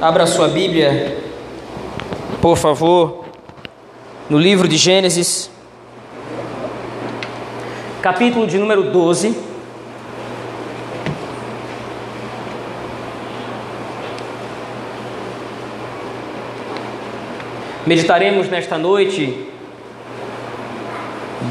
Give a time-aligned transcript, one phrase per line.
[0.00, 1.18] Abra sua Bíblia,
[2.40, 3.24] por favor,
[4.30, 5.50] no livro de Gênesis,
[8.00, 9.36] capítulo de número 12.
[17.84, 19.48] Meditaremos nesta noite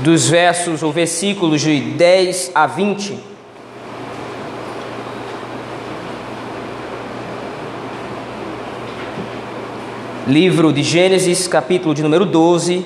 [0.06, 3.37] dos versos ou versículos de 10 a 20.
[10.28, 12.86] Livro de Gênesis, capítulo de número 12.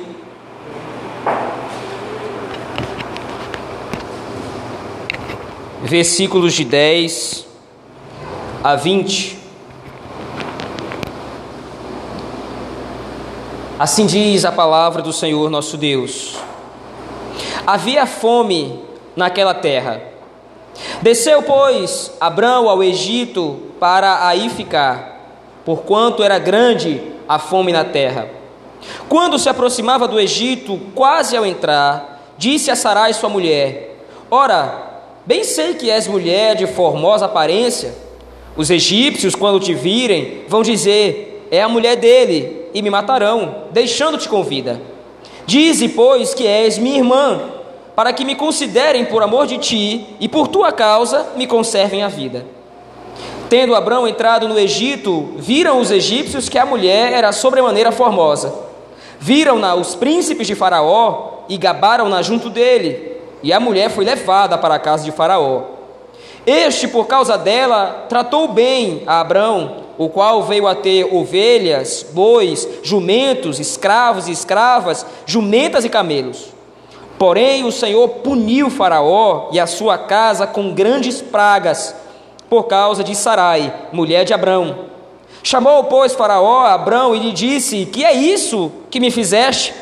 [5.82, 7.48] Versículos de 10
[8.64, 9.40] a 20.
[13.80, 16.38] Assim diz a palavra do Senhor nosso Deus:
[17.66, 18.80] Havia fome
[19.16, 20.00] naquela terra.
[21.02, 28.28] Desceu, pois, Abrão ao Egito para aí ficar, porquanto era grande a fome na terra.
[29.08, 35.46] Quando se aproximava do Egito, quase ao entrar, disse a Sarai sua mulher: Ora, bem
[35.46, 37.96] sei que és mulher de formosa aparência.
[38.58, 44.28] Os egípcios, quando te virem, vão dizer: É a mulher dele, e me matarão, deixando-te
[44.28, 44.82] com vida.
[45.46, 47.40] Dize, pois, que és minha irmã,
[47.96, 52.10] para que me considerem por amor de ti e por tua causa me conservem a
[52.10, 52.46] vida.
[53.52, 58.56] Tendo Abraão entrado no Egito, viram os egípcios que a mulher era sobremaneira formosa.
[59.20, 63.18] Viram-na os príncipes de Faraó e gabaram-na junto dele.
[63.44, 65.64] E a mulher foi levada para a casa de Faraó.
[66.46, 72.66] Este, por causa dela, tratou bem a Abraão, o qual veio a ter ovelhas, bois,
[72.82, 76.54] jumentos, escravos e escravas, jumentas e camelos.
[77.20, 82.00] Porém, o Senhor puniu Faraó e a sua casa com grandes pragas
[82.52, 84.90] por causa de Sarai, mulher de Abrão.
[85.42, 89.74] Chamou, pois, Faraó a Abrão e lhe disse: Que é isso que me fizeste?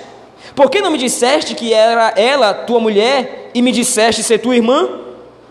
[0.55, 4.55] Por que não me disseste que era ela tua mulher e me disseste ser tua
[4.55, 4.87] irmã?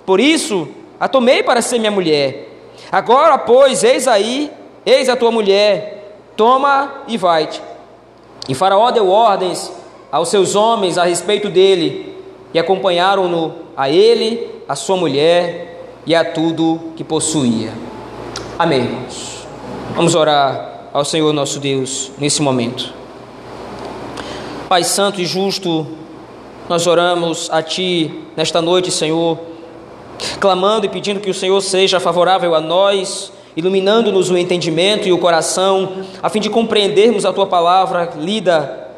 [0.07, 0.69] Por isso
[1.01, 2.51] a tomei para ser minha mulher.
[2.93, 4.49] Agora, pois, eis aí,
[4.87, 7.61] eis a tua mulher, toma e vai-te.
[8.49, 9.73] E Faraó deu ordens
[10.13, 12.15] aos seus homens a respeito dele,
[12.55, 15.78] e acompanharam-no a ele, a sua mulher
[16.09, 17.71] e a tudo que possuía.
[18.59, 19.47] Amém, irmãos.
[19.95, 22.95] Vamos orar ao Senhor nosso Deus nesse momento.
[24.71, 25.87] Pai Santo e Justo,
[26.67, 29.39] nós oramos a Ti nesta noite, Senhor,
[30.41, 35.19] clamando e pedindo que o Senhor seja favorável a nós, iluminando-nos o entendimento e o
[35.19, 38.89] coração, a fim de compreendermos a Tua palavra lida.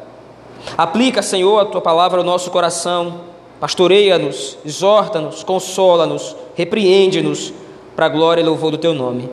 [0.77, 7.53] Aplica, Senhor, a Tua palavra ao nosso coração Pastoreia-nos, exorta-nos, consola-nos, repreende-nos,
[7.95, 9.29] para a glória e louvor do teu nome.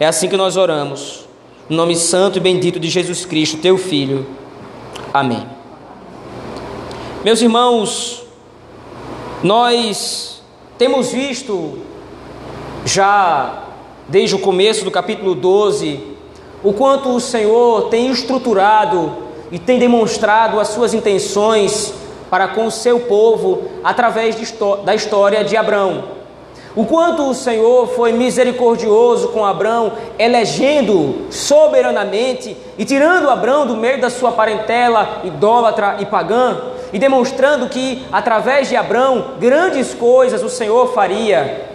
[0.00, 1.28] É assim que nós oramos,
[1.68, 4.26] no nome santo e bendito de Jesus Cristo, teu Filho.
[5.14, 5.46] Amém.
[7.24, 8.24] Meus irmãos,
[9.44, 10.42] nós
[10.76, 11.78] temos visto
[12.84, 13.62] já
[14.08, 16.00] desde o começo do capítulo 12
[16.64, 19.18] o quanto o Senhor tem estruturado
[19.52, 22.01] e tem demonstrado as suas intenções
[22.32, 24.34] para com o seu povo através
[24.86, 26.04] da história de Abraão.
[26.74, 34.00] O quanto o Senhor foi misericordioso com Abraão, elegendo soberanamente e tirando Abraão do meio
[34.00, 36.58] da sua parentela idólatra e pagã,
[36.90, 41.66] e demonstrando que através de Abraão grandes coisas o Senhor faria.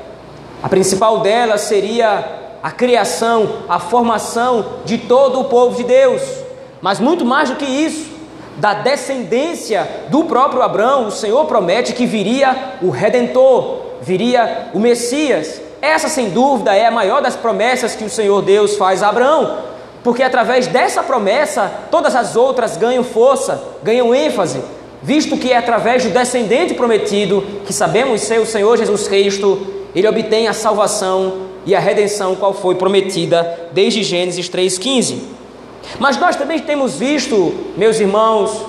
[0.64, 6.24] A principal delas seria a criação, a formação de todo o povo de Deus.
[6.82, 8.17] Mas muito mais do que isso,
[8.58, 15.62] da descendência do próprio Abraão, o Senhor promete que viria o Redentor, viria o Messias.
[15.82, 19.60] Essa, sem dúvida, é a maior das promessas que o Senhor Deus faz a Abraão,
[20.04, 24.60] porque através dessa promessa, todas as outras ganham força, ganham ênfase,
[25.04, 30.08] visto que é através do descendente prometido, que sabemos ser o Senhor Jesus Cristo, ele
[30.08, 35.37] obtém a salvação e a redenção, qual foi prometida desde Gênesis 3,15.
[36.00, 38.66] Mas nós também temos visto, meus irmãos,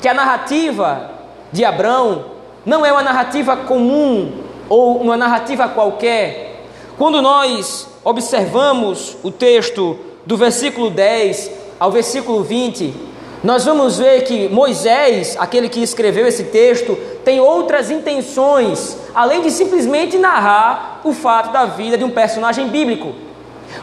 [0.00, 1.10] que a narrativa
[1.52, 2.24] de Abraão
[2.64, 4.32] não é uma narrativa comum
[4.68, 6.64] ou uma narrativa qualquer.
[6.96, 12.94] Quando nós observamos o texto do versículo 10 ao versículo 20,
[13.42, 19.50] nós vamos ver que Moisés, aquele que escreveu esse texto, tem outras intenções, além de
[19.50, 23.12] simplesmente narrar o fato da vida de um personagem bíblico.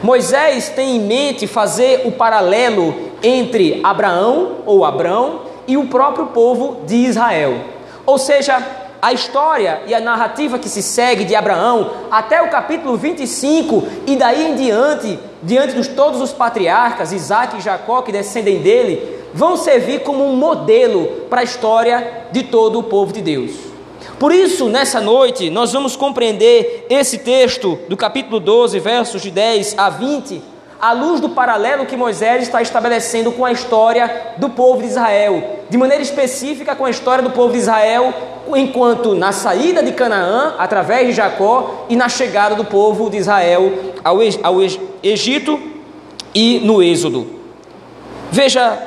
[0.01, 6.81] Moisés tem em mente fazer o paralelo entre Abraão ou Abrão e o próprio povo
[6.85, 7.55] de Israel.
[8.05, 8.65] Ou seja,
[9.01, 14.15] a história e a narrativa que se segue de Abraão até o capítulo 25 e
[14.15, 19.55] daí em diante diante de todos os patriarcas, Isaac e Jacó, que descendem dele, vão
[19.55, 23.68] servir como um modelo para a história de todo o povo de Deus.
[24.19, 29.75] Por isso, nessa noite, nós vamos compreender esse texto do capítulo 12, versos de 10
[29.77, 30.41] a 20,
[30.77, 35.61] à luz do paralelo que Moisés está estabelecendo com a história do povo de Israel,
[35.69, 38.13] de maneira específica com a história do povo de Israel,
[38.57, 43.71] enquanto na saída de Canaã, através de Jacó, e na chegada do povo de Israel
[44.03, 44.17] ao,
[45.01, 45.57] Egito
[46.35, 47.25] e no Êxodo.
[48.31, 48.77] Veja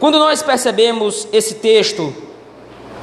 [0.00, 2.12] quando nós percebemos esse texto,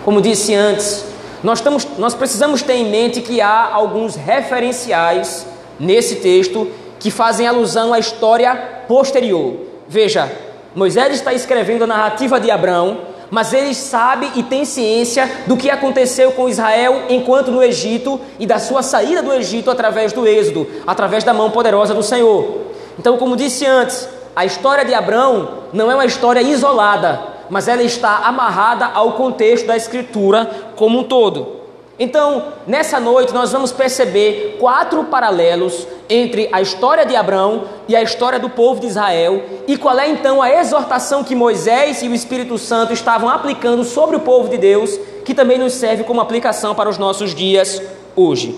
[0.03, 1.06] como disse antes,
[1.44, 5.45] nós, estamos, nós precisamos ter em mente que há alguns referenciais
[5.80, 6.69] nesse texto
[7.00, 8.56] que fazem alusão à história
[8.88, 9.56] posterior.
[9.88, 10.30] Veja,
[10.75, 13.00] Moisés está escrevendo a narrativa de Abraão,
[13.31, 18.45] mas ele sabe e tem ciência do que aconteceu com Israel enquanto no Egito e
[18.45, 22.69] da sua saída do Egito através do Êxodo, através da mão poderosa do Senhor.
[22.97, 27.84] Então, como disse antes, a história de Abraão não é uma história isolada, mas ela
[27.84, 31.60] está amarrada ao contexto da Escritura como um todo.
[32.01, 38.01] Então, nessa noite, nós vamos perceber quatro paralelos entre a história de Abraão e a
[38.01, 42.16] história do povo de Israel, e qual é então a exortação que Moisés e o
[42.16, 46.74] Espírito Santo estavam aplicando sobre o povo de Deus, que também nos serve como aplicação
[46.74, 47.81] para os nossos dias
[48.16, 48.57] hoje.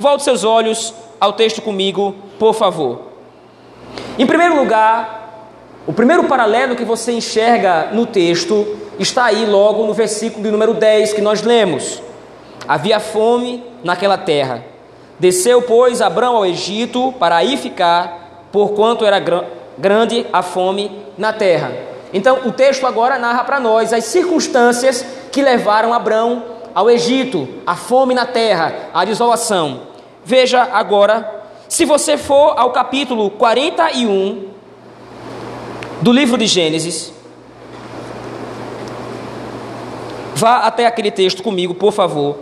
[0.00, 3.12] Volte seus olhos ao texto comigo, por favor.
[4.18, 5.21] Em primeiro lugar,
[5.86, 10.74] o primeiro paralelo que você enxerga no texto está aí logo no versículo de número
[10.74, 12.00] 10 que nós lemos.
[12.68, 14.64] Havia fome naquela terra.
[15.18, 19.44] Desceu, pois, Abraão ao Egito para aí ficar, porquanto era gr
[19.76, 21.72] grande a fome na terra.
[22.12, 26.44] Então, o texto agora narra para nós as circunstâncias que levaram Abraão
[26.74, 29.80] ao Egito, a fome na terra, a desolação.
[30.24, 34.52] Veja agora se você for ao capítulo 41
[36.02, 37.12] do livro de Gênesis,
[40.34, 42.38] vá até aquele texto comigo, por favor.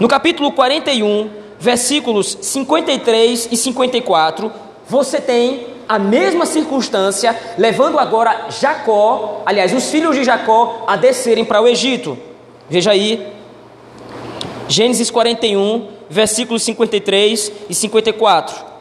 [0.00, 4.52] No capítulo 41, versículos 53 e 54,
[4.88, 11.44] você tem a mesma circunstância, levando agora Jacó, aliás, os filhos de Jacó, a descerem
[11.44, 12.18] para o Egito.
[12.68, 13.24] Veja aí,
[14.66, 18.73] Gênesis 41, versículos 53 e 54.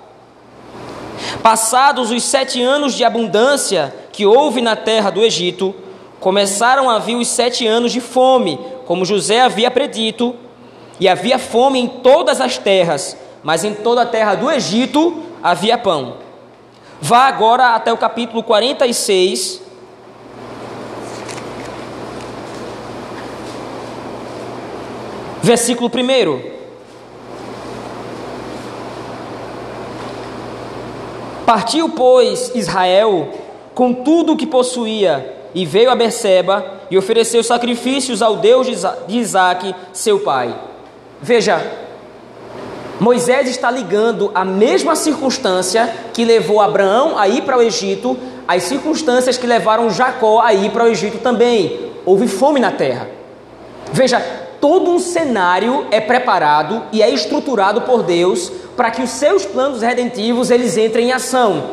[1.44, 5.76] Passados os sete anos de abundância que houve na terra do Egito,
[6.18, 10.34] começaram a vir os sete anos de fome, como José havia predito,
[11.02, 15.78] e havia fome em todas as terras, mas em toda a terra do Egito havia
[15.78, 16.16] pão.
[17.02, 19.62] Vá agora até o capítulo 46.
[25.42, 26.53] Versículo 1.
[31.46, 33.30] Partiu, pois, Israel
[33.74, 38.68] com tudo o que possuía e veio a Berseba e ofereceu sacrifícios ao Deus
[39.08, 40.54] de Isaac, seu pai.
[41.22, 41.62] Veja,
[43.00, 48.18] Moisés está ligando a mesma circunstância que levou Abraão a ir para o Egito,
[48.48, 51.92] as circunstâncias que levaram Jacó a ir para o Egito também.
[52.06, 53.08] Houve fome na terra.
[53.92, 54.22] Veja,
[54.64, 59.82] todo um cenário é preparado e é estruturado por Deus para que os seus planos
[59.82, 61.66] redentivos eles entrem em ação.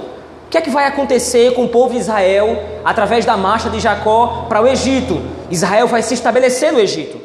[0.46, 3.78] O que é que vai acontecer com o povo de Israel através da marcha de
[3.78, 5.22] Jacó para o Egito?
[5.52, 7.20] Israel vai se estabelecer no Egito.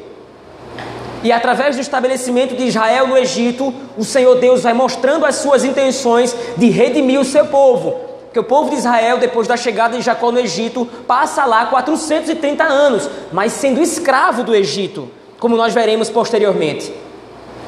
[1.24, 5.64] E através do estabelecimento de Israel no Egito, o Senhor Deus vai mostrando as suas
[5.64, 7.96] intenções de redimir o seu povo.
[8.26, 12.64] Porque o povo de Israel, depois da chegada de Jacó no Egito, passa lá 430
[12.64, 16.94] anos, mas sendo escravo do Egito, como nós veremos posteriormente.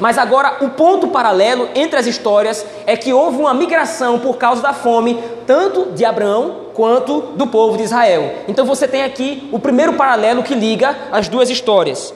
[0.00, 4.62] Mas agora o ponto paralelo entre as histórias é que houve uma migração por causa
[4.62, 8.32] da fome, tanto de Abraão quanto do povo de Israel.
[8.46, 12.14] Então você tem aqui o primeiro paralelo que liga as duas histórias.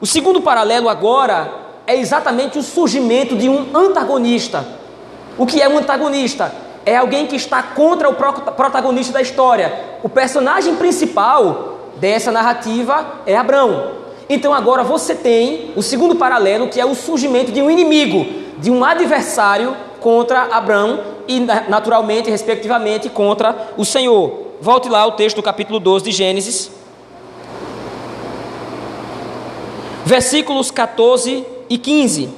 [0.00, 1.52] O segundo paralelo agora
[1.86, 4.64] é exatamente o surgimento de um antagonista.
[5.36, 6.52] O que é um antagonista?
[6.86, 9.98] É alguém que está contra o protagonista da história.
[10.02, 13.98] O personagem principal dessa narrativa é Abraão.
[14.28, 18.26] Então agora você tem o segundo paralelo, que é o surgimento de um inimigo,
[18.58, 24.48] de um adversário contra Abraão e, naturalmente, respectivamente, contra o Senhor.
[24.60, 26.70] Volte lá ao texto do capítulo 12 de Gênesis,
[30.04, 32.28] versículos 14 e 15.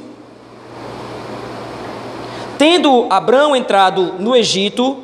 [2.59, 4.99] Tendo Abraão entrado no Egito,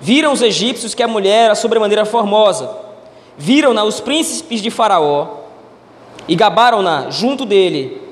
[0.00, 2.68] viram os egípcios que a mulher era sobremaneira formosa.
[3.38, 5.35] Viram-na os príncipes de Faraó
[6.28, 8.02] e gabaram-na junto dele,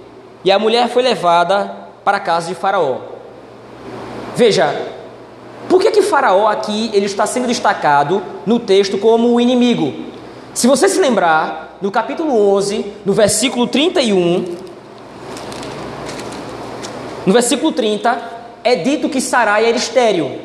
[0.44, 1.70] e a mulher foi levada
[2.04, 2.98] para a casa de Faraó.
[4.36, 4.74] Veja,
[5.68, 9.92] por que que Faraó aqui ele está sendo destacado no texto como o inimigo?
[10.52, 14.56] Se você se lembrar, no capítulo 11, no versículo 31,
[17.26, 18.18] no versículo 30,
[18.62, 20.40] é dito que Sarai era estéril.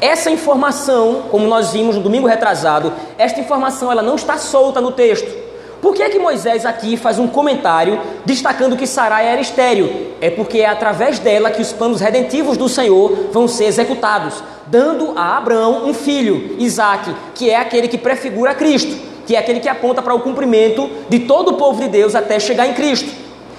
[0.00, 4.92] Essa informação, como nós vimos no domingo retrasado, esta informação ela não está solta no
[4.92, 5.49] texto.
[5.80, 10.12] Por que é que Moisés aqui faz um comentário destacando que Sarai era estéril?
[10.20, 15.14] É porque é através dela que os planos redentivos do Senhor vão ser executados, dando
[15.16, 18.94] a Abraão um filho, Isaque, que é aquele que prefigura Cristo,
[19.26, 22.38] que é aquele que aponta para o cumprimento de todo o povo de Deus até
[22.38, 23.10] chegar em Cristo.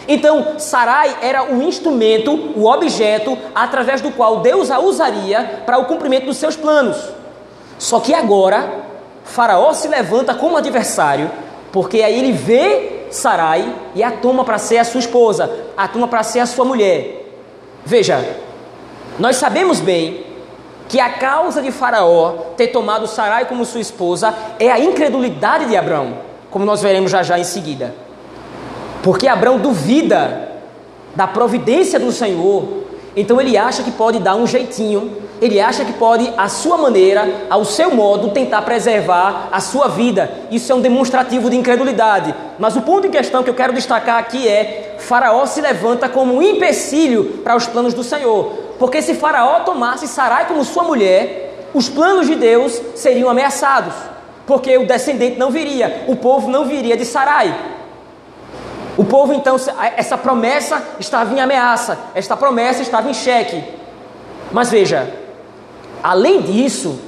[0.07, 5.85] Então, Sarai era o instrumento, o objeto através do qual Deus a usaria para o
[5.85, 6.97] cumprimento dos seus planos.
[7.79, 8.83] Só que agora,
[9.23, 11.31] Faraó se levanta como adversário,
[11.71, 16.07] porque aí ele vê Sarai e a toma para ser a sua esposa, a toma
[16.07, 17.33] para ser a sua mulher.
[17.85, 18.37] Veja,
[19.19, 20.25] nós sabemos bem
[20.87, 25.75] que a causa de Faraó ter tomado Sarai como sua esposa é a incredulidade de
[25.75, 26.17] Abraão,
[26.49, 27.93] como nós veremos já já em seguida.
[29.01, 30.49] Porque Abraão duvida
[31.15, 32.83] da providência do Senhor,
[33.15, 37.47] então ele acha que pode dar um jeitinho, ele acha que pode, à sua maneira,
[37.49, 40.31] ao seu modo, tentar preservar a sua vida.
[40.51, 42.35] Isso é um demonstrativo de incredulidade.
[42.59, 46.35] Mas o ponto em questão que eu quero destacar aqui é: Faraó se levanta como
[46.35, 48.53] um empecilho para os planos do Senhor.
[48.77, 53.95] Porque se Faraó tomasse Sarai como sua mulher, os planos de Deus seriam ameaçados.
[54.45, 57.55] Porque o descendente não viria, o povo não viria de Sarai.
[58.95, 59.55] O povo então,
[59.97, 63.63] essa promessa estava em ameaça, esta promessa estava em xeque.
[64.51, 65.20] Mas veja,
[66.03, 66.99] além disso,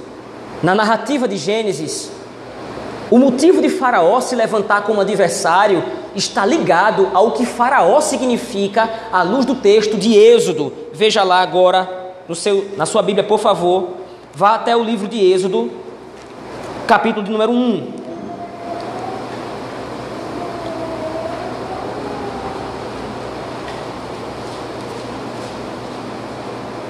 [0.62, 2.12] na narrativa de Gênesis,
[3.12, 5.84] o motivo de Faraó se levantar como adversário
[6.16, 10.74] está ligado ao que Faraó significa à luz do texto de Êxodo.
[10.94, 13.90] Veja lá agora seu, na sua Bíblia, por favor,
[14.34, 15.70] vá até o livro de Êxodo,
[16.88, 18.04] capítulo de número 1.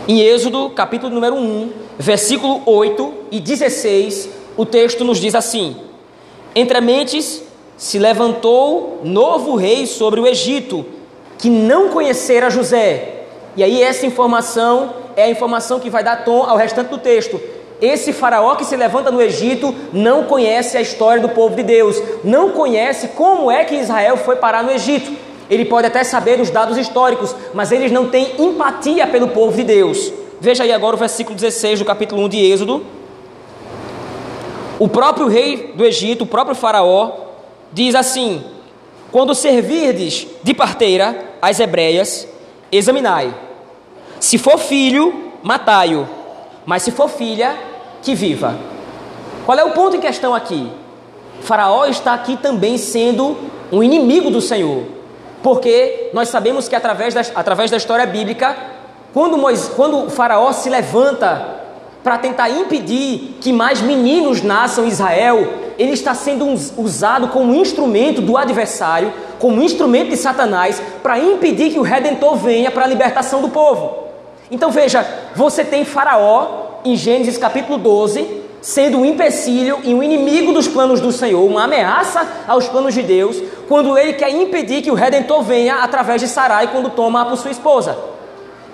[0.08, 5.76] Em Êxodo, capítulo número 1, versículo 8 e 16, o texto nos diz assim:
[6.56, 7.44] Entre mentes
[7.78, 10.86] se levantou novo rei sobre o Egito,
[11.38, 13.26] que não conhecera José.
[13.56, 17.40] E aí, essa informação é a informação que vai dar tom ao restante do texto.
[17.82, 22.02] Esse faraó que se levanta no Egito não conhece a história do povo de Deus,
[22.24, 25.12] não conhece como é que Israel foi parar no Egito.
[25.50, 29.64] Ele pode até saber os dados históricos, mas eles não têm empatia pelo povo de
[29.64, 30.14] Deus.
[30.40, 32.86] Veja aí agora o versículo 16 do capítulo 1 de Êxodo.
[34.80, 37.12] O próprio rei do Egito, o próprio Faraó,
[37.72, 38.44] diz assim:
[39.12, 42.28] Quando servirdes de parteira as hebreias,
[42.72, 43.34] examinai.
[44.20, 46.08] Se for filho, matai-o.
[46.66, 47.58] Mas se for filha,
[48.02, 48.58] que viva.
[49.46, 50.72] Qual é o ponto em questão aqui?
[51.42, 53.38] Faraó está aqui também sendo
[53.72, 54.84] um inimigo do Senhor.
[55.42, 58.56] Porque nós sabemos que através da, através da história bíblica,
[59.14, 61.62] quando, Moisés, quando o faraó se levanta
[62.04, 66.46] para tentar impedir que mais meninos nasçam em Israel, ele está sendo
[66.78, 72.72] usado como instrumento do adversário, como instrumento de Satanás, para impedir que o Redentor venha
[72.72, 74.04] para a libertação do povo.
[74.50, 75.06] Então veja,
[75.36, 81.00] você tem Faraó em Gênesis capítulo 12, sendo um empecilho e um inimigo dos planos
[81.00, 85.44] do Senhor, uma ameaça aos planos de Deus, quando ele quer impedir que o Redentor
[85.44, 88.13] venha através de Sarai quando toma por sua esposa.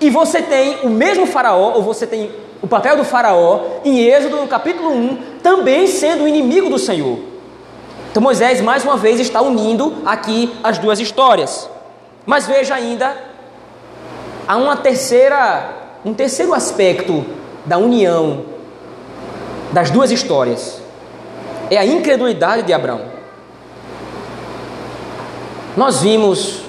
[0.01, 4.37] E você tem o mesmo faraó, ou você tem o papel do faraó, em Êxodo,
[4.37, 7.19] no capítulo 1, também sendo inimigo do Senhor.
[8.11, 11.69] Então Moisés, mais uma vez, está unindo aqui as duas histórias.
[12.25, 13.15] Mas veja ainda,
[14.47, 15.69] há uma terceira,
[16.03, 17.25] um terceiro aspecto
[17.65, 18.45] da união
[19.71, 20.81] das duas histórias
[21.69, 23.01] é a incredulidade de Abraão.
[25.77, 26.61] Nós vimos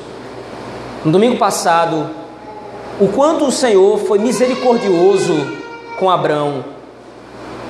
[1.04, 2.10] no domingo passado
[3.00, 5.34] o quanto o Senhor foi misericordioso
[5.98, 6.62] com Abraão,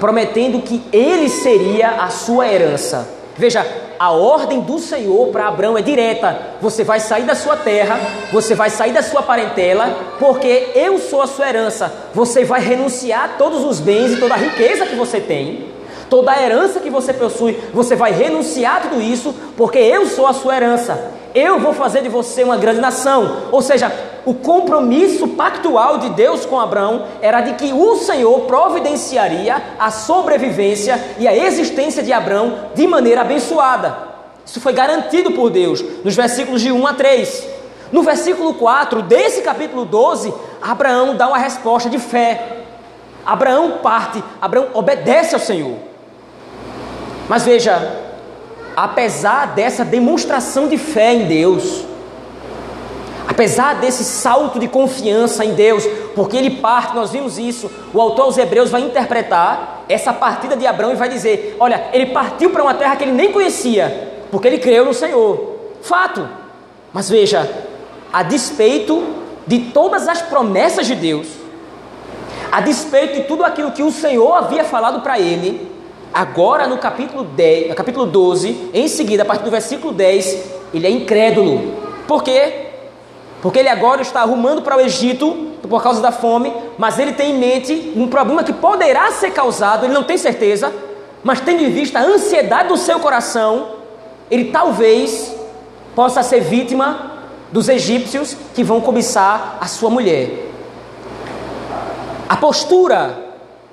[0.01, 3.09] prometendo que ele seria a sua herança.
[3.37, 3.65] Veja,
[3.97, 7.99] a ordem do Senhor para Abraão é direta: você vai sair da sua terra,
[8.33, 11.93] você vai sair da sua parentela, porque eu sou a sua herança.
[12.13, 15.67] Você vai renunciar a todos os bens e toda a riqueza que você tem,
[16.11, 20.27] toda a herança que você possui, você vai renunciar a tudo isso, porque eu sou
[20.27, 21.13] a sua herança.
[21.33, 23.43] Eu vou fazer de você uma grande nação.
[23.53, 23.93] Ou seja,
[24.25, 31.03] o compromisso pactual de Deus com Abraão era de que o Senhor providenciaria a sobrevivência
[31.19, 34.11] e a existência de Abraão de maneira abençoada.
[34.45, 37.49] Isso foi garantido por Deus nos versículos de 1 a 3.
[37.93, 42.59] No versículo 4 desse capítulo 12, Abraão dá uma resposta de fé.
[43.25, 45.77] Abraão parte, Abraão obedece ao Senhor.
[47.29, 48.01] Mas veja,
[48.77, 51.85] apesar dessa demonstração de fé em Deus,
[53.31, 58.25] apesar desse salto de confiança em Deus, porque ele parte, nós vimos isso, o autor
[58.25, 62.61] aos Hebreus vai interpretar essa partida de Abraão e vai dizer: olha, ele partiu para
[62.61, 65.59] uma terra que ele nem conhecia, porque ele creu no Senhor.
[65.81, 66.29] Fato.
[66.93, 67.49] Mas veja,
[68.13, 69.01] a despeito
[69.47, 71.29] de todas as promessas de Deus,
[72.51, 75.71] a despeito de tudo aquilo que o Senhor havia falado para ele,
[76.13, 80.87] agora no capítulo 10, no capítulo 12, em seguida, a partir do versículo 10, ele
[80.89, 81.79] é incrédulo.
[82.09, 82.70] Por quê?
[83.43, 87.33] Porque ele agora está arrumando para o Egito por causa da fome, mas ele tem
[87.33, 90.73] em mente um problema que poderá ser causado, ele não tem certeza,
[91.23, 93.77] mas tendo em vista a ansiedade do seu coração,
[94.31, 95.35] ele talvez
[95.95, 97.19] possa ser vítima
[97.53, 100.51] dos egípcios que vão cobiçar a sua mulher.
[102.29, 103.31] A postura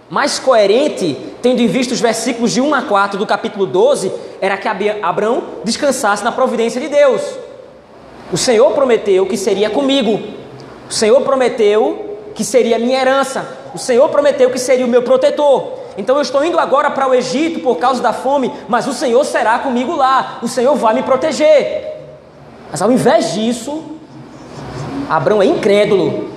[0.10, 4.58] mais coerente, tendo em vista os versículos de 1 a 4 do capítulo 12, era
[4.58, 7.22] que Abraão descansasse na providência de Deus.
[8.32, 10.20] O Senhor prometeu que seria comigo.
[10.90, 13.48] O Senhor prometeu que seria minha herança.
[13.74, 15.74] O Senhor prometeu que seria o meu protetor.
[15.98, 19.24] Então eu estou indo agora para o Egito por causa da fome, mas o Senhor
[19.26, 20.40] será comigo lá.
[20.44, 21.96] O Senhor vai me proteger.
[22.70, 23.84] Mas ao invés disso,
[25.10, 26.30] Abraão é incrédulo.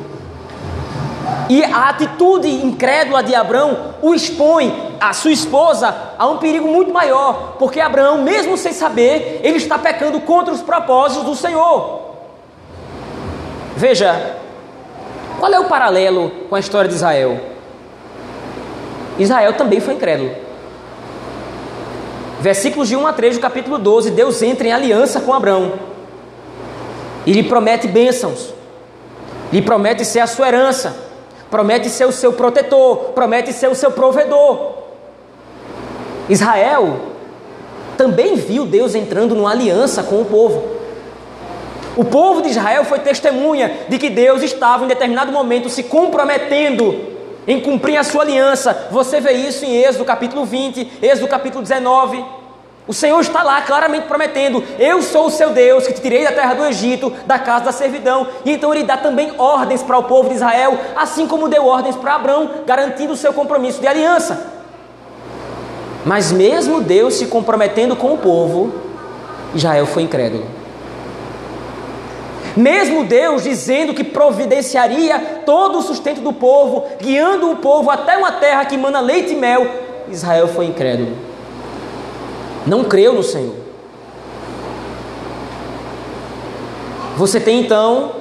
[1.49, 6.93] E a atitude incrédula de Abraão o expõe a sua esposa a um perigo muito
[6.93, 12.01] maior, porque Abraão, mesmo sem saber, ele está pecando contra os propósitos do Senhor.
[13.77, 14.37] Veja,
[15.39, 17.41] qual é o paralelo com a história de Israel?
[19.19, 20.31] Israel também foi incrédulo.
[22.41, 25.73] Versículos de 1 a 3 do capítulo 12, Deus entra em aliança com Abraão
[27.27, 28.55] e lhe promete bênçãos,
[29.53, 31.11] lhe promete ser a sua herança
[31.51, 34.70] promete ser o seu protetor, promete ser o seu provedor.
[36.31, 37.01] Israel
[37.97, 40.81] também viu Deus entrando numa aliança com o povo.
[41.97, 46.95] O povo de Israel foi testemunha de que Deus estava em determinado momento se comprometendo
[47.47, 48.89] em cumprir a sua aliança.
[48.93, 52.25] Você vê isso em Êxodo capítulo 20, Êxodo capítulo 19.
[52.87, 56.33] O Senhor está lá claramente prometendo: Eu sou o seu Deus que te tirei da
[56.33, 58.27] terra do Egito, da casa da servidão.
[58.45, 61.97] E então ele dá também ordens para o povo de Israel, assim como deu ordens
[61.97, 64.50] para Abraão, garantindo o seu compromisso de aliança.
[66.05, 68.73] Mas mesmo Deus se comprometendo com o povo,
[69.55, 70.45] Israel foi incrédulo.
[72.57, 78.33] Mesmo Deus dizendo que providenciaria todo o sustento do povo, guiando o povo até uma
[78.33, 79.67] terra que mana leite e mel,
[80.09, 81.31] Israel foi incrédulo
[82.67, 83.55] não creu no Senhor.
[87.17, 88.13] Você tem então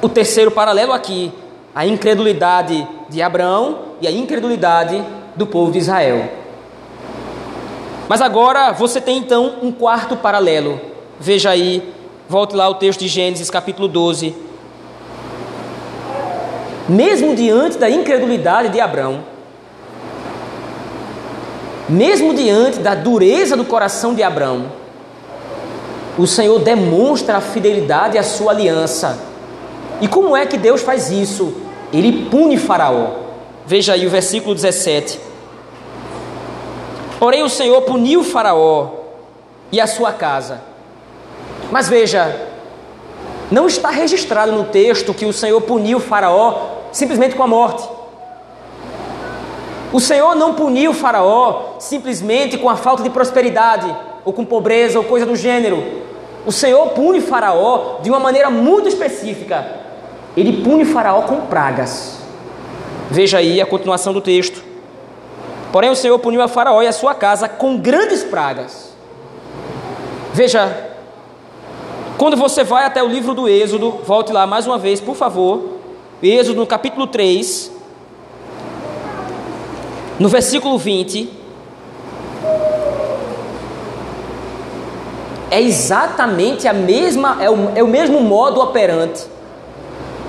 [0.00, 1.32] o terceiro paralelo aqui,
[1.74, 5.02] a incredulidade de Abraão e a incredulidade
[5.36, 6.39] do povo de Israel.
[8.10, 10.80] Mas agora você tem então um quarto paralelo.
[11.20, 11.94] Veja aí,
[12.28, 14.34] volte lá ao texto de Gênesis capítulo 12.
[16.88, 19.20] Mesmo diante da incredulidade de Abraão,
[21.88, 24.72] mesmo diante da dureza do coração de Abraão,
[26.18, 29.20] o Senhor demonstra a fidelidade à sua aliança.
[30.00, 31.54] E como é que Deus faz isso?
[31.92, 33.10] Ele pune Faraó.
[33.64, 35.29] Veja aí o versículo 17.
[37.20, 38.88] Porém, o Senhor puniu Faraó
[39.70, 40.62] e a sua casa.
[41.70, 42.48] Mas veja,
[43.50, 47.86] não está registrado no texto que o Senhor puniu Faraó simplesmente com a morte.
[49.92, 54.98] O Senhor não puniu o Faraó simplesmente com a falta de prosperidade, ou com pobreza,
[54.98, 56.00] ou coisa do gênero.
[56.46, 59.66] O Senhor pune Faraó de uma maneira muito específica.
[60.34, 62.18] Ele pune Faraó com pragas.
[63.10, 64.69] Veja aí a continuação do texto.
[65.72, 68.92] Porém, o Senhor puniu a Faraó e a sua casa com grandes pragas.
[70.32, 70.90] Veja,
[72.18, 75.78] quando você vai até o livro do Êxodo, volte lá mais uma vez, por favor.
[76.22, 77.70] Êxodo no capítulo 3,
[80.18, 81.30] no versículo 20,
[85.50, 89.26] é exatamente a mesma, é o, é o mesmo modo operante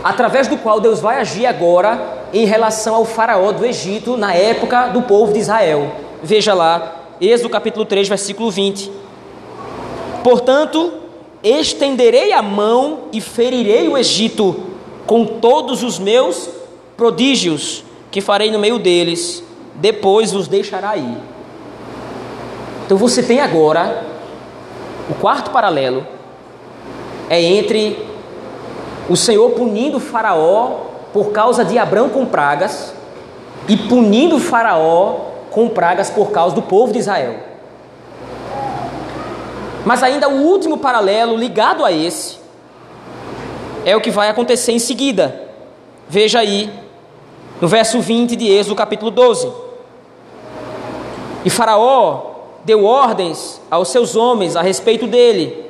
[0.03, 4.87] através do qual Deus vai agir agora em relação ao faraó do Egito na época
[4.87, 5.91] do povo de Israel.
[6.23, 8.91] Veja lá, Êxodo capítulo 3, versículo 20.
[10.23, 10.93] Portanto,
[11.43, 14.63] estenderei a mão e ferirei o Egito
[15.05, 16.49] com todos os meus
[16.95, 19.43] prodígios que farei no meio deles,
[19.75, 21.17] depois vos deixará ir.
[22.85, 24.05] Então você tem agora
[25.09, 26.05] o quarto paralelo
[27.29, 28.05] é entre
[29.09, 32.93] o Senhor punindo Faraó por causa de Abrão com pragas
[33.67, 37.35] e punindo Faraó com pragas por causa do povo de Israel.
[39.85, 42.37] Mas ainda o último paralelo ligado a esse
[43.85, 45.49] é o que vai acontecer em seguida.
[46.07, 46.71] Veja aí,
[47.59, 49.51] no verso 20 de Êxodo, capítulo 12.
[51.43, 52.31] E Faraó
[52.63, 55.65] deu ordens aos seus homens a respeito dele,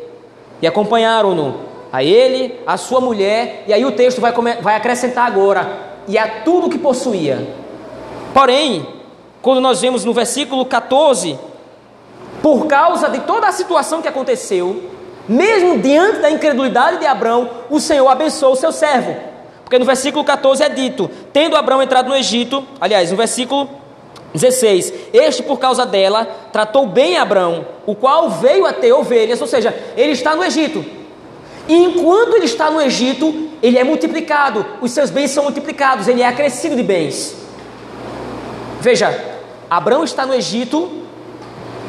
[0.61, 5.91] e acompanharam-no, a ele, a sua mulher, e aí o texto vai, vai acrescentar agora,
[6.07, 7.55] e a tudo que possuía.
[8.33, 8.87] Porém,
[9.41, 11.37] quando nós vemos no versículo 14,
[12.41, 14.89] por causa de toda a situação que aconteceu,
[15.27, 19.15] mesmo diante da incredulidade de Abraão, o Senhor abençoou o seu servo.
[19.63, 23.69] Porque no versículo 14 é dito: tendo Abraão entrado no Egito, aliás, no versículo
[24.33, 29.47] 16: Este, por causa dela, tratou bem Abraão, o qual veio a ter ovelhas, ou
[29.47, 30.83] seja, ele está no Egito.
[31.71, 36.21] E enquanto ele está no Egito, ele é multiplicado, os seus bens são multiplicados, ele
[36.21, 37.33] é acrescido de bens.
[38.81, 39.37] Veja,
[39.69, 40.91] Abraão está no Egito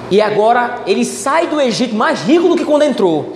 [0.08, 3.32] e agora ele sai do Egito mais rico do que quando entrou.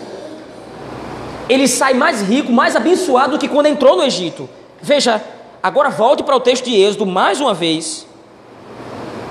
[1.48, 4.48] Ele sai mais rico, mais abençoado do que quando entrou no Egito.
[4.80, 5.20] Veja,
[5.61, 8.06] agora volte para o texto de Êxodo mais uma vez.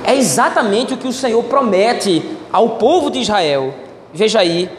[0.03, 3.73] É exatamente o que o Senhor promete ao povo de Israel.
[4.13, 4.69] Veja aí,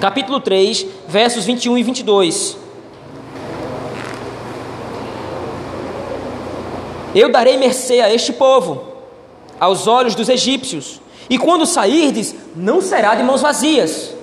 [0.00, 2.56] capítulo 3, versos 21 e 22.
[7.14, 8.82] Eu darei mercê a este povo,
[9.58, 14.14] aos olhos dos egípcios, e quando sairdes, não será de mãos vazias.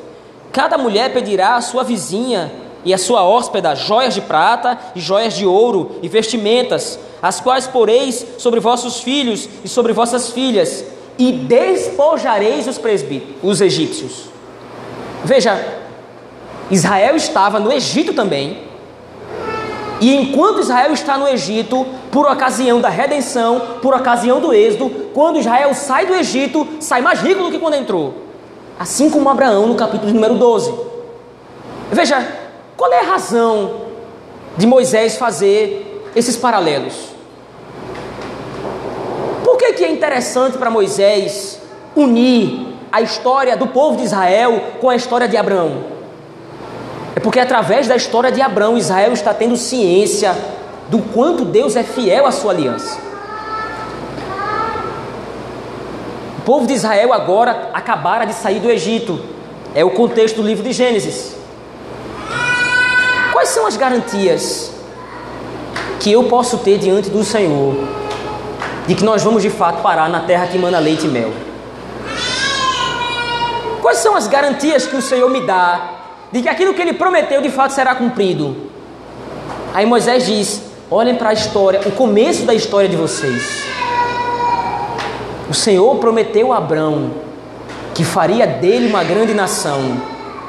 [0.51, 2.51] Cada mulher pedirá à sua vizinha
[2.83, 7.67] e à sua hóspeda joias de prata e joias de ouro e vestimentas, as quais
[7.67, 10.83] poreis sobre vossos filhos e sobre vossas filhas,
[11.19, 14.37] e despojareis os presbíteros, os egípcios.
[15.23, 15.80] Veja,
[16.69, 18.67] Israel estava no Egito também,
[19.99, 25.39] e enquanto Israel está no Egito, por ocasião da redenção, por ocasião do êxodo, quando
[25.39, 28.13] Israel sai do Egito, sai mais rico do que quando entrou.
[28.80, 30.73] Assim como Abraão no capítulo número 12.
[31.91, 32.27] Veja,
[32.75, 33.88] qual é a razão
[34.56, 36.93] de Moisés fazer esses paralelos?
[39.43, 41.60] Por que, que é interessante para Moisés
[41.95, 45.83] unir a história do povo de Israel com a história de Abraão?
[47.15, 50.36] É porque através da história de Abraão, Israel está tendo ciência
[50.89, 52.97] do quanto Deus é fiel à sua aliança.
[56.39, 59.19] O povo de Israel agora acabara de sair do Egito.
[59.75, 61.36] É o contexto do livro de Gênesis.
[63.31, 64.71] Quais são as garantias
[65.99, 67.75] que eu posso ter diante do Senhor
[68.88, 71.46] de que nós vamos de fato parar na terra que manda leite e mel?
[73.88, 75.91] Quais são as garantias que o Senhor me dá
[76.30, 78.54] de que aquilo que ele prometeu de fato será cumprido.
[79.73, 83.63] Aí Moisés diz: olhem para a história, o começo da história de vocês.
[85.50, 87.12] O Senhor prometeu a Abraão
[87.95, 89.80] que faria dele uma grande nação,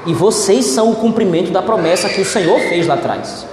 [0.05, 3.46] e vocês são o cumprimento da promessa que o Senhor fez lá atrás.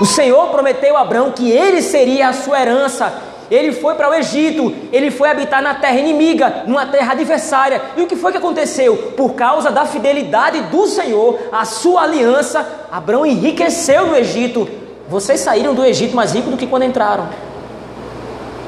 [0.00, 3.12] O Senhor prometeu a Abraão que ele seria a sua herança,
[3.50, 7.80] ele foi para o Egito, ele foi habitar na terra inimiga, numa terra adversária.
[7.96, 8.96] E o que foi que aconteceu?
[9.16, 14.68] Por causa da fidelidade do Senhor, a sua aliança, Abraão enriqueceu no Egito.
[15.08, 17.28] Vocês saíram do Egito mais ricos do que quando entraram.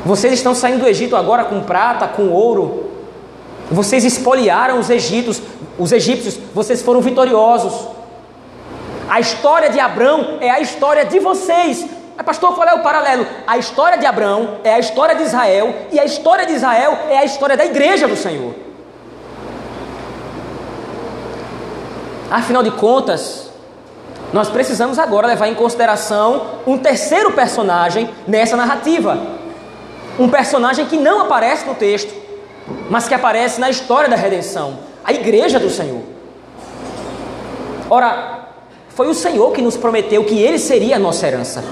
[0.05, 2.89] Vocês estão saindo do Egito agora com prata, com ouro.
[3.71, 5.43] Vocês espoliaram os egípcios,
[5.79, 7.89] os egípcios, vocês foram vitoriosos.
[9.09, 11.85] A história de Abraão é a história de vocês.
[12.19, 13.25] Mas, pastor, qual é o paralelo?
[13.47, 17.17] A história de Abraão é a história de Israel, e a história de Israel é
[17.17, 18.57] a história da igreja do Senhor.
[22.29, 23.49] Afinal de contas,
[24.33, 29.17] nós precisamos agora levar em consideração um terceiro personagem nessa narrativa.
[30.19, 32.13] Um personagem que não aparece no texto,
[32.91, 36.03] mas que aparece na história da redenção a igreja do Senhor.
[37.89, 38.49] Ora,
[38.89, 41.63] foi o Senhor que nos prometeu que Ele seria a nossa herança.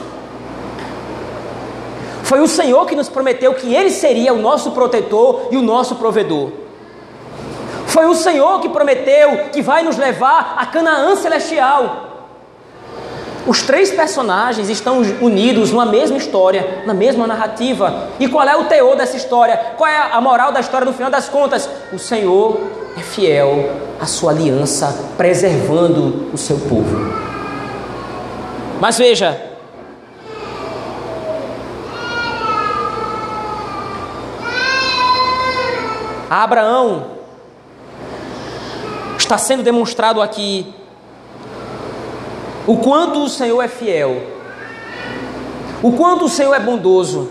[2.27, 5.95] Foi o Senhor que nos prometeu que Ele seria o nosso protetor e o nosso
[5.95, 6.51] provedor.
[7.87, 12.35] Foi o Senhor que prometeu que vai nos levar a Canaã celestial.
[13.47, 18.09] Os três personagens estão unidos numa mesma história, na mesma narrativa.
[18.19, 19.57] E qual é o teor dessa história?
[19.77, 21.71] Qual é a moral da história no final das contas?
[21.93, 22.61] O Senhor
[22.99, 27.09] é fiel à sua aliança, preservando o seu povo.
[28.81, 29.46] Mas veja,
[36.29, 37.07] A Abraão
[39.17, 40.75] está sendo demonstrado aqui
[42.67, 44.23] o quanto o Senhor é fiel,
[45.83, 47.31] o quanto o Senhor é bondoso,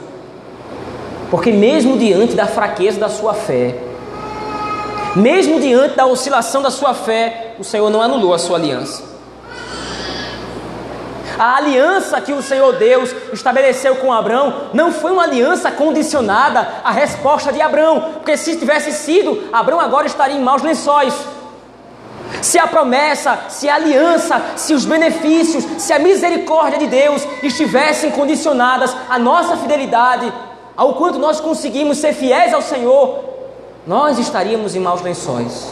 [1.29, 3.77] porque mesmo diante da fraqueza da sua fé,
[5.13, 9.14] mesmo diante da oscilação da sua fé, o Senhor não anulou a sua aliança.
[11.37, 16.91] A aliança que o Senhor Deus estabeleceu com Abraão não foi uma aliança condicionada à
[16.91, 21.13] resposta de Abraão, porque se tivesse sido, Abraão agora estaria em maus lençóis.
[22.41, 28.11] Se a promessa, se a aliança, se os benefícios, se a misericórdia de Deus estivessem
[28.11, 30.31] condicionadas à nossa fidelidade,
[30.75, 33.23] ao quanto nós conseguimos ser fiéis ao Senhor,
[33.85, 35.71] nós estaríamos em maus lençóis.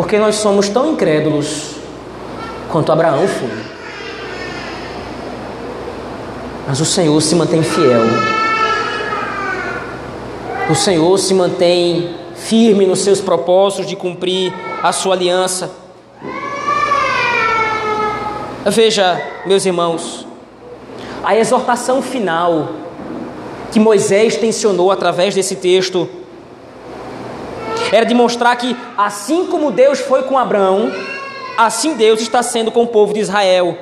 [0.00, 1.72] Porque nós somos tão incrédulos
[2.70, 3.50] quanto Abraão foi.
[6.66, 8.00] Mas o Senhor se mantém fiel.
[10.70, 15.70] O Senhor se mantém firme nos seus propósitos de cumprir a sua aliança.
[18.64, 20.26] Veja, meus irmãos,
[21.22, 22.70] a exortação final
[23.70, 26.08] que Moisés tensionou através desse texto
[27.92, 30.92] era de mostrar que, assim como Deus foi com Abraão,
[31.56, 33.76] assim Deus está sendo com o povo de Israel.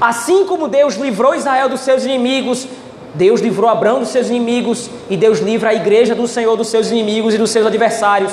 [0.00, 2.66] Assim como Deus livrou Israel dos seus inimigos,
[3.14, 6.90] Deus livrou Abraão dos seus inimigos e Deus livra a igreja do Senhor dos seus
[6.90, 8.32] inimigos e dos seus adversários.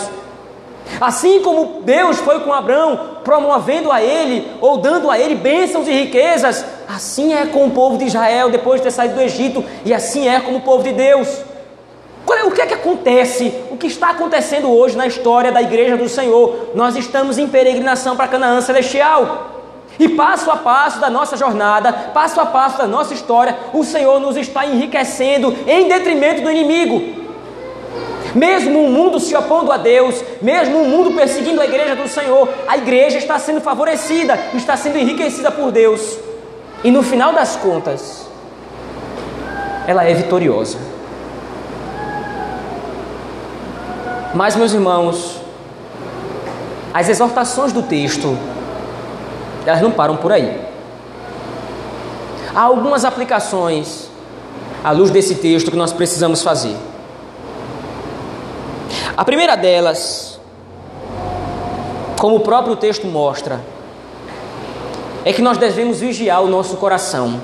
[0.99, 5.91] Assim como Deus foi com Abraão, promovendo a ele ou dando a ele bênçãos e
[5.91, 9.93] riquezas, assim é com o povo de Israel depois de ter saído do Egito, e
[9.93, 11.27] assim é com o povo de Deus.
[12.31, 13.53] É, o que é que acontece?
[13.71, 16.71] O que está acontecendo hoje na história da igreja do Senhor?
[16.75, 19.51] Nós estamos em peregrinação para Canaã celestial.
[19.97, 24.19] E passo a passo da nossa jornada, passo a passo da nossa história, o Senhor
[24.19, 27.23] nos está enriquecendo em detrimento do inimigo.
[28.33, 32.49] Mesmo o mundo se opondo a Deus, mesmo o mundo perseguindo a igreja do Senhor,
[32.67, 36.17] a igreja está sendo favorecida, está sendo enriquecida por Deus.
[36.83, 38.27] E no final das contas,
[39.87, 40.92] ela é vitoriosa.
[44.33, 45.39] Mas, meus irmãos,
[46.93, 48.37] as exortações do texto,
[49.65, 50.59] elas não param por aí.
[52.55, 54.09] Há algumas aplicações
[54.83, 56.75] à luz desse texto que nós precisamos fazer.
[59.15, 60.39] A primeira delas,
[62.19, 63.59] como o próprio texto mostra,
[65.23, 67.39] é que nós devemos vigiar o nosso coração.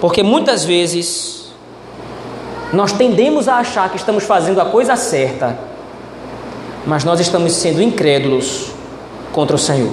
[0.00, 1.41] Porque muitas vezes
[2.72, 5.58] nós tendemos a achar que estamos fazendo a coisa certa,
[6.86, 8.72] mas nós estamos sendo incrédulos
[9.32, 9.92] contra o Senhor.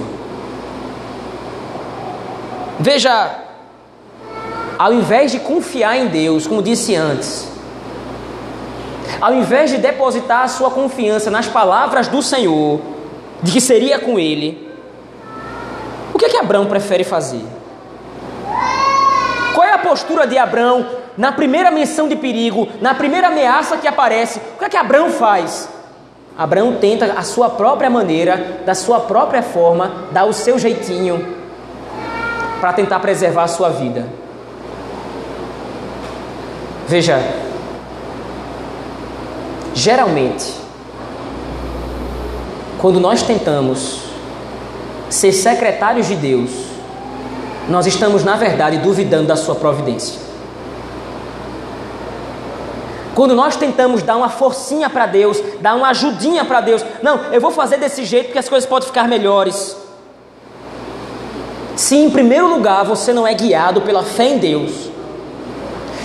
[2.78, 3.30] Veja,
[4.78, 7.46] ao invés de confiar em Deus, como disse antes,
[9.20, 12.80] ao invés de depositar a sua confiança nas palavras do Senhor,
[13.42, 14.70] de que seria com ele,
[16.14, 17.44] o que é que Abraão prefere fazer?
[19.54, 23.88] Qual é a postura de Abraão na primeira menção de perigo, na primeira ameaça que
[23.88, 24.40] aparece?
[24.56, 25.68] O que é que Abraão faz?
[26.38, 31.36] Abraão tenta a sua própria maneira, da sua própria forma, dar o seu jeitinho
[32.60, 34.06] para tentar preservar a sua vida.
[36.86, 37.18] Veja,
[39.74, 40.52] Geralmente,
[42.78, 44.00] quando nós tentamos
[45.08, 46.50] ser secretários de Deus,
[47.68, 50.20] nós estamos, na verdade, duvidando da Sua providência.
[53.14, 57.40] Quando nós tentamos dar uma forcinha para Deus, dar uma ajudinha para Deus, não, eu
[57.40, 59.76] vou fazer desse jeito porque as coisas podem ficar melhores.
[61.76, 64.90] Se em primeiro lugar você não é guiado pela fé em Deus,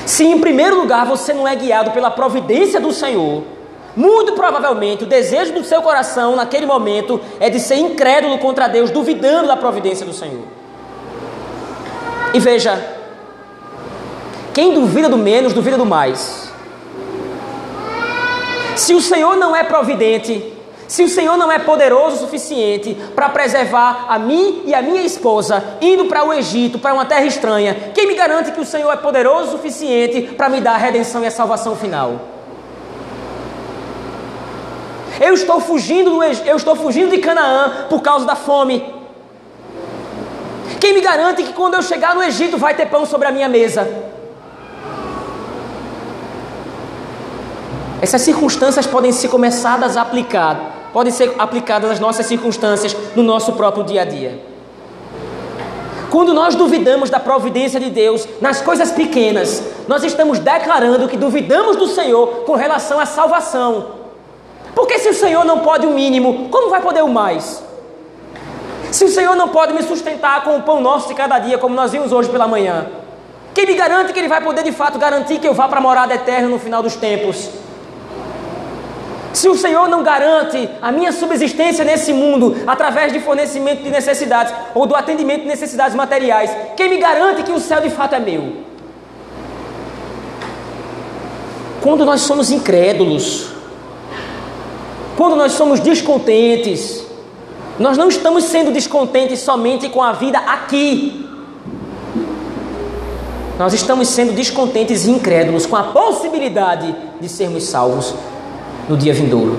[0.05, 3.43] se em primeiro lugar você não é guiado pela providência do Senhor,
[3.95, 8.89] muito provavelmente o desejo do seu coração naquele momento é de ser incrédulo contra Deus,
[8.91, 10.43] duvidando da providência do Senhor.
[12.33, 12.83] E veja,
[14.53, 16.53] quem duvida do menos, duvida do mais.
[18.75, 20.53] Se o Senhor não é providente,
[20.87, 25.01] se o Senhor não é poderoso o suficiente para preservar a mim e a minha
[25.01, 28.91] esposa indo para o Egito, para uma terra estranha, quem me garante que o Senhor
[28.91, 32.19] é poderoso o suficiente para me dar a redenção e a salvação final?
[35.19, 38.93] Eu estou fugindo do, eu estou fugindo de Canaã por causa da fome.
[40.79, 43.47] Quem me garante que quando eu chegar no Egito vai ter pão sobre a minha
[43.47, 44.14] mesa?
[48.01, 53.53] Essas circunstâncias podem ser começadas a aplicar, podem ser aplicadas às nossas circunstâncias no nosso
[53.53, 54.39] próprio dia a dia.
[56.09, 61.75] Quando nós duvidamos da providência de Deus nas coisas pequenas, nós estamos declarando que duvidamos
[61.75, 63.87] do Senhor com relação à salvação.
[64.73, 67.63] Porque se o Senhor não pode o mínimo, como vai poder o mais?
[68.91, 71.75] Se o Senhor não pode me sustentar com o pão nosso de cada dia, como
[71.75, 72.87] nós vimos hoje pela manhã,
[73.53, 75.81] quem me garante que Ele vai poder de fato garantir que eu vá para a
[75.81, 77.49] morada eterna no final dos tempos?
[79.35, 84.53] Se o Senhor não garante a minha subsistência nesse mundo através de fornecimento de necessidades
[84.73, 88.19] ou do atendimento de necessidades materiais, quem me garante que o céu de fato é
[88.19, 88.63] meu?
[91.81, 93.49] Quando nós somos incrédulos,
[95.17, 97.05] quando nós somos descontentes,
[97.77, 101.27] nós não estamos sendo descontentes somente com a vida aqui.
[103.59, 108.15] Nós estamos sendo descontentes e incrédulos com a possibilidade de sermos salvos
[108.87, 109.57] no dia vindouro.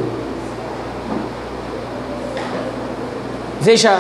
[3.61, 3.99] Veja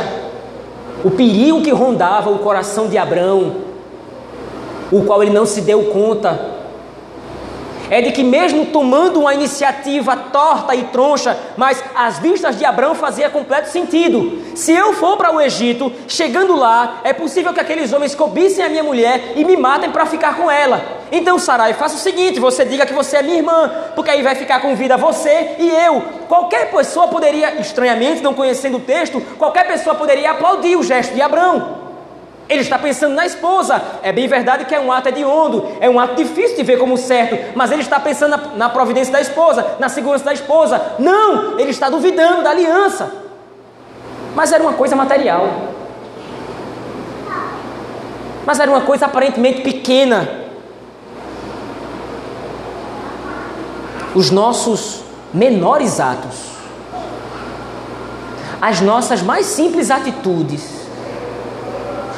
[1.04, 3.56] o perigo que rondava o coração de Abraão,
[4.92, 6.38] o qual ele não se deu conta
[7.90, 12.94] é de que, mesmo tomando uma iniciativa torta e troncha, mas às vistas de Abraão
[12.94, 14.42] fazia completo sentido.
[14.54, 18.68] Se eu for para o Egito, chegando lá, é possível que aqueles homens cobissem a
[18.68, 20.82] minha mulher e me matem para ficar com ela.
[21.12, 24.34] Então, Sarai, faça o seguinte: você diga que você é minha irmã, porque aí vai
[24.34, 26.02] ficar com vida você e eu.
[26.28, 31.22] Qualquer pessoa poderia, estranhamente, não conhecendo o texto, qualquer pessoa poderia aplaudir o gesto de
[31.22, 31.85] Abraão.
[32.48, 33.80] Ele está pensando na esposa.
[34.02, 36.96] É bem verdade que é um ato hediondo, é um ato difícil de ver como
[36.96, 40.94] certo, mas ele está pensando na, na providência da esposa, na segurança da esposa.
[40.98, 43.10] Não, ele está duvidando da aliança.
[44.34, 45.48] Mas era uma coisa material.
[48.44, 50.46] Mas era uma coisa aparentemente pequena.
[54.14, 55.02] Os nossos
[55.34, 56.46] menores atos,
[58.62, 60.85] as nossas mais simples atitudes,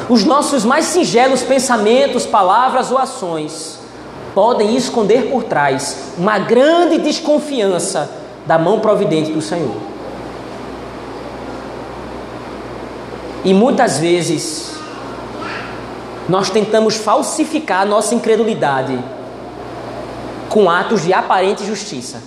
[0.09, 3.79] os nossos mais singelos pensamentos, palavras ou ações
[4.35, 8.11] podem esconder por trás uma grande desconfiança
[8.47, 9.77] da mão providente do Senhor.
[13.45, 14.77] E muitas vezes
[16.29, 18.99] nós tentamos falsificar nossa incredulidade
[20.49, 22.23] com atos de aparente justiça.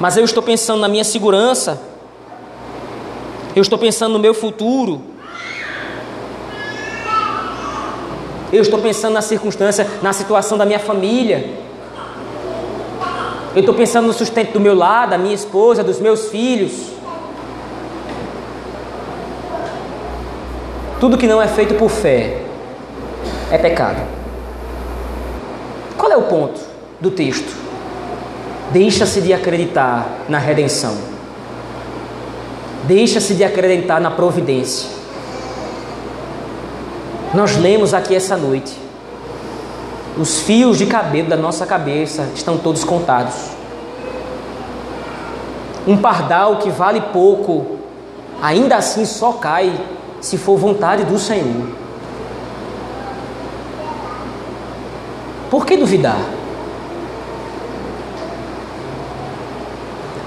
[0.00, 1.91] Mas eu estou pensando na minha segurança
[3.54, 5.00] eu estou pensando no meu futuro.
[8.52, 11.58] Eu estou pensando na circunstância, na situação da minha família.
[13.54, 16.72] Eu estou pensando no sustento do meu lar, da minha esposa, dos meus filhos.
[21.00, 22.42] Tudo que não é feito por fé
[23.50, 24.00] é pecado.
[25.98, 26.60] Qual é o ponto
[27.00, 27.52] do texto?
[28.70, 31.11] Deixa-se de acreditar na redenção.
[32.84, 34.90] Deixa-se de acreditar na providência.
[37.32, 38.76] Nós lemos aqui essa noite.
[40.18, 43.34] Os fios de cabelo da nossa cabeça estão todos contados.
[45.86, 47.78] Um pardal que vale pouco,
[48.42, 49.72] ainda assim só cai
[50.20, 51.68] se for vontade do Senhor.
[55.50, 56.20] Por que duvidar?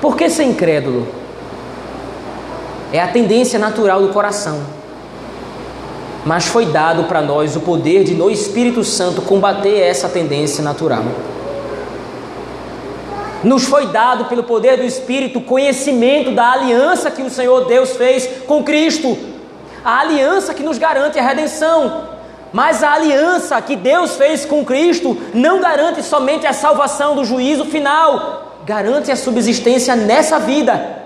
[0.02, 1.25] Por que ser incrédulo?
[2.91, 4.62] É a tendência natural do coração.
[6.26, 11.04] Mas foi dado para nós o poder de, no Espírito Santo, combater essa tendência natural.
[13.43, 18.28] Nos foi dado pelo poder do Espírito conhecimento da aliança que o Senhor Deus fez
[18.48, 19.15] com Cristo,
[19.84, 22.15] a aliança que nos garante a redenção.
[22.52, 27.65] Mas a aliança que Deus fez com Cristo não garante somente a salvação do juízo
[27.65, 31.05] final, garante a subsistência nessa vida.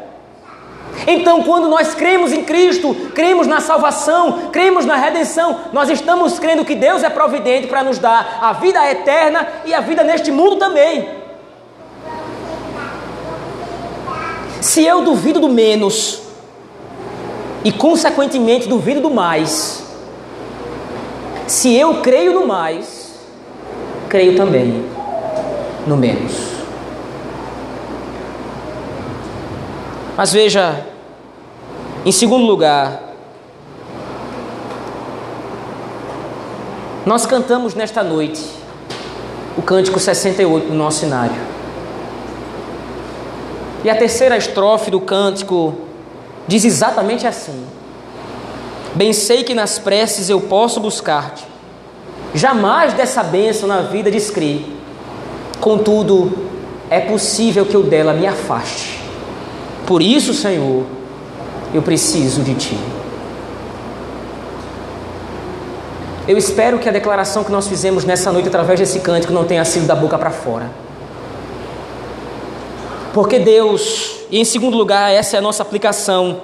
[1.11, 6.63] Então, quando nós cremos em Cristo, cremos na salvação, cremos na redenção, nós estamos crendo
[6.63, 10.57] que Deus é providente para nos dar a vida eterna e a vida neste mundo
[10.57, 11.09] também.
[14.61, 16.21] Se eu duvido do menos
[17.63, 19.83] e, consequentemente, duvido do mais,
[21.47, 23.15] se eu creio no mais,
[24.07, 24.85] creio também
[25.87, 26.49] no menos.
[30.15, 30.88] Mas veja,
[32.05, 33.09] em segundo lugar,
[37.05, 38.41] nós cantamos nesta noite
[39.57, 41.35] o cântico 68 do nosso cenário.
[43.83, 45.73] E a terceira estrofe do cântico
[46.47, 47.65] diz exatamente assim:
[48.95, 51.45] Bem sei que nas preces eu posso buscar-te,
[52.33, 54.73] jamais dessa bênção na vida descrevi,
[55.59, 56.31] contudo,
[56.89, 58.99] é possível que eu dela me afaste.
[59.85, 60.85] Por isso, Senhor,
[61.73, 62.79] eu preciso de Ti.
[66.27, 69.65] Eu espero que a declaração que nós fizemos nessa noite através desse cântico não tenha
[69.65, 70.69] sido da boca para fora.
[73.13, 76.41] Porque Deus, e em segundo lugar, essa é a nossa aplicação,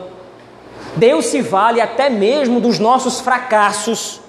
[0.95, 4.19] Deus se vale até mesmo dos nossos fracassos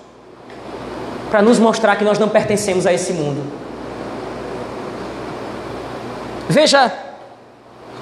[1.30, 3.42] para nos mostrar que nós não pertencemos a esse mundo.
[6.48, 6.92] Veja,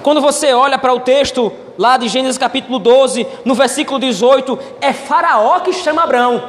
[0.03, 4.93] quando você olha para o texto lá de Gênesis capítulo 12, no versículo 18, é
[4.93, 6.43] Faraó que chama Abraão.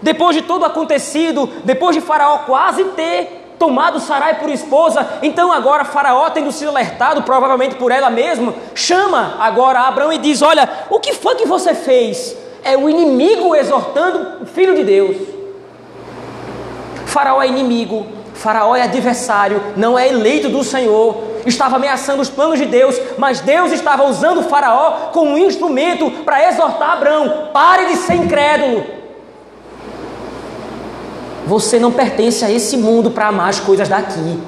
[0.00, 5.84] Depois de tudo acontecido, depois de Faraó quase ter tomado Sarai por esposa, então agora
[5.84, 10.98] Faraó, tendo sido alertado, provavelmente por ela mesma, chama agora Abraão e diz: Olha, o
[10.98, 12.36] que foi que você fez?
[12.64, 15.16] É o inimigo exortando o filho de Deus.
[17.06, 18.06] Faraó é inimigo,
[18.42, 23.40] Faraó é adversário, não é eleito do Senhor, estava ameaçando os planos de Deus, mas
[23.40, 28.84] Deus estava usando Faraó como um instrumento para exortar Abraão: pare de ser incrédulo.
[31.46, 34.40] Você não pertence a esse mundo para amar as coisas daqui.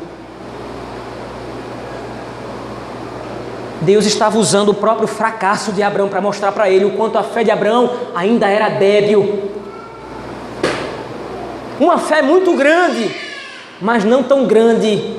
[3.80, 7.22] Deus estava usando o próprio fracasso de Abraão para mostrar para ele o quanto a
[7.22, 9.52] fé de Abraão ainda era débil.
[11.78, 13.23] Uma fé muito grande,
[13.80, 15.16] mas não tão grande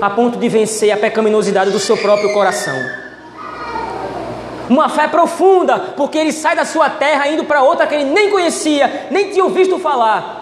[0.00, 2.74] a ponto de vencer a pecaminosidade do seu próprio coração.
[4.68, 8.30] Uma fé profunda, porque ele sai da sua terra indo para outra que ele nem
[8.30, 10.40] conhecia, nem tinha ouvido falar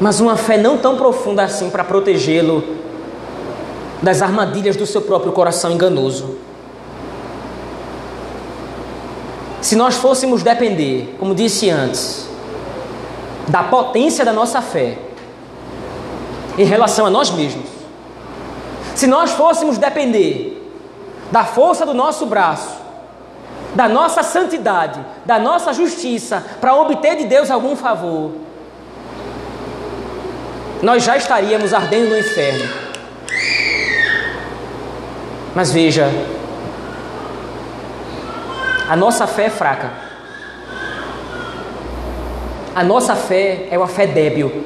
[0.00, 2.62] mas uma fé não tão profunda assim para protegê-lo
[4.02, 6.36] das armadilhas do seu próprio coração enganoso.
[9.62, 12.28] Se nós fôssemos depender, como disse antes,
[13.48, 14.98] da potência da nossa fé
[16.56, 17.68] em relação a nós mesmos,
[18.94, 20.62] se nós fôssemos depender
[21.30, 22.84] da força do nosso braço,
[23.74, 28.32] da nossa santidade, da nossa justiça para obter de Deus algum favor,
[30.80, 32.68] nós já estaríamos ardendo no inferno.
[35.54, 36.08] Mas veja,
[38.88, 40.03] a nossa fé é fraca.
[42.74, 44.64] A nossa fé é uma fé débil.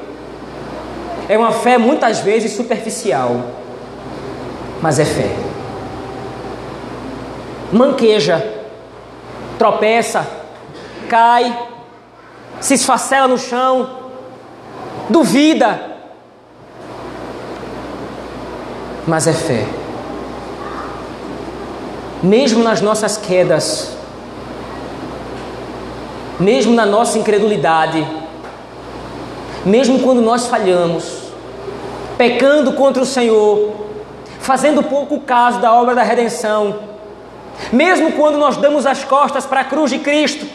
[1.27, 3.51] É uma fé muitas vezes superficial,
[4.81, 5.29] mas é fé.
[7.71, 8.43] Manqueja,
[9.59, 10.25] tropeça,
[11.07, 11.55] cai,
[12.59, 13.89] se esfacela no chão,
[15.07, 15.79] duvida,
[19.05, 19.65] mas é fé.
[22.23, 23.98] Mesmo nas nossas quedas,
[26.39, 28.07] mesmo na nossa incredulidade,
[29.65, 31.29] mesmo quando nós falhamos,
[32.17, 33.73] pecando contra o Senhor,
[34.39, 36.79] fazendo pouco caso da obra da redenção,
[37.71, 40.45] mesmo quando nós damos as costas para a cruz de Cristo,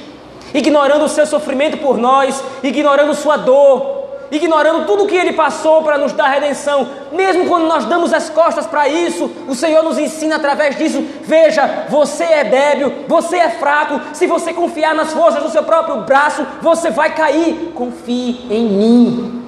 [0.54, 3.93] ignorando o seu sofrimento por nós, ignorando sua dor,
[4.30, 8.28] ignorando tudo o que ele passou para nos dar redenção, mesmo quando nós damos as
[8.30, 13.50] costas para isso, o Senhor nos ensina através disso: veja, você é débil, você é
[13.50, 17.72] fraco, se você confiar nas forças do seu próprio braço, você vai cair.
[17.74, 19.44] Confie em mim.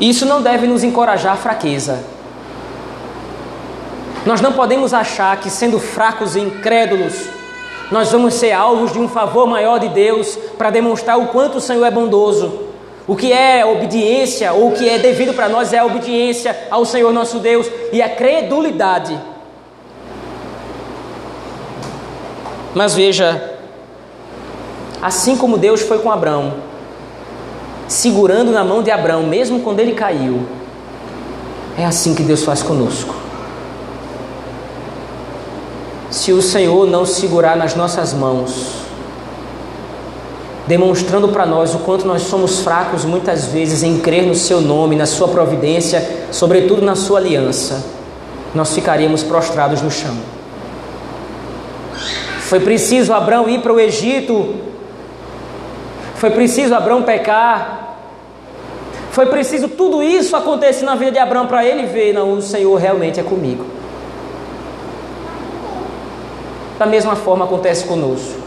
[0.00, 2.13] Isso não deve nos encorajar à fraqueza.
[4.26, 7.28] Nós não podemos achar que, sendo fracos e incrédulos,
[7.90, 11.60] nós vamos ser alvos de um favor maior de Deus para demonstrar o quanto o
[11.60, 12.60] Senhor é bondoso.
[13.06, 16.86] O que é obediência, ou o que é devido para nós é a obediência ao
[16.86, 19.20] Senhor nosso Deus e a credulidade.
[22.74, 23.58] Mas veja,
[25.02, 26.54] assim como Deus foi com Abraão,
[27.86, 30.46] segurando na mão de Abraão, mesmo quando ele caiu,
[31.78, 33.23] é assim que Deus faz conosco
[36.14, 38.68] se o Senhor não segurar nas nossas mãos,
[40.64, 44.94] demonstrando para nós o quanto nós somos fracos muitas vezes em crer no Seu nome,
[44.94, 47.84] na Sua providência, sobretudo na Sua aliança,
[48.54, 50.16] nós ficaríamos prostrados no chão.
[52.42, 54.54] Foi preciso Abraão ir para o Egito,
[56.14, 57.96] foi preciso Abraão pecar,
[59.10, 62.76] foi preciso tudo isso acontecer na vida de Abraão para ele ver, não, o Senhor
[62.76, 63.74] realmente é comigo.
[66.78, 68.42] Da mesma forma acontece conosco.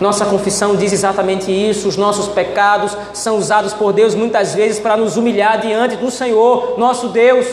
[0.00, 1.88] Nossa confissão diz exatamente isso.
[1.88, 6.78] Os nossos pecados são usados por Deus muitas vezes para nos humilhar diante do Senhor,
[6.78, 7.46] nosso Deus.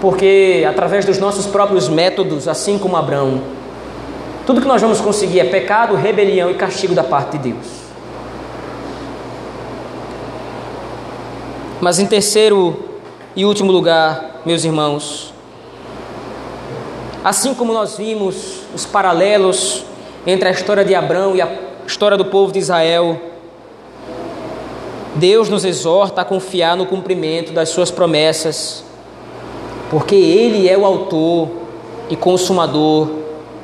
[0.00, 3.42] Porque através dos nossos próprios métodos, assim como Abraão,
[4.46, 7.66] tudo que nós vamos conseguir é pecado, rebelião e castigo da parte de Deus.
[11.80, 12.85] Mas em terceiro
[13.36, 15.32] e último lugar, meus irmãos,
[17.26, 19.82] Assim como nós vimos os paralelos
[20.24, 23.20] entre a história de Abraão e a história do povo de Israel,
[25.16, 28.84] Deus nos exorta a confiar no cumprimento das suas promessas,
[29.90, 31.48] porque Ele é o autor
[32.08, 33.10] e consumador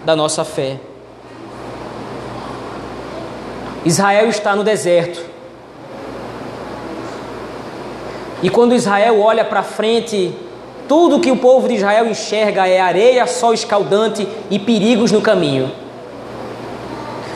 [0.05, 0.81] da nossa fé.
[3.85, 5.25] Israel está no deserto.
[8.43, 10.35] E quando Israel olha para frente,
[10.89, 15.71] tudo que o povo de Israel enxerga é areia, sol escaldante e perigos no caminho.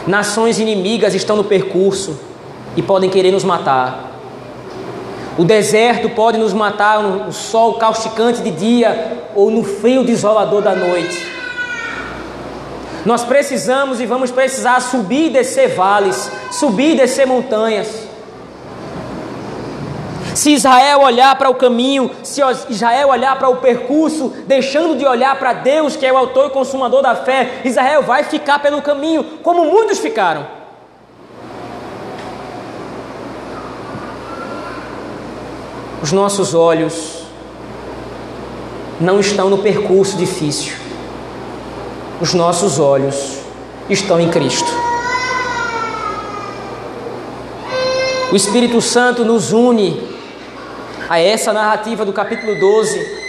[0.07, 2.19] Nações inimigas estão no percurso
[2.77, 4.13] e podem querer nos matar.
[5.39, 10.75] O deserto pode nos matar no sol causticante de dia ou no frio desolador da
[10.75, 11.27] noite.
[13.05, 18.06] Nós precisamos e vamos precisar subir e descer vales, subir e descer montanhas.
[20.47, 25.37] Se Israel olhar para o caminho, se Israel olhar para o percurso, deixando de olhar
[25.41, 29.25] para Deus, que é o autor e consumador da fé, Israel vai ficar pelo caminho,
[29.43, 30.47] como muitos ficaram.
[36.01, 37.25] Os nossos olhos
[39.01, 40.77] não estão no percurso difícil,
[42.21, 43.41] os nossos olhos
[43.91, 44.71] estão em Cristo.
[48.31, 50.15] O Espírito Santo nos une
[51.09, 53.27] a essa narrativa do capítulo 12,